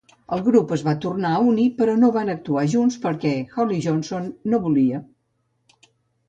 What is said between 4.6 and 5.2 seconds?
volia.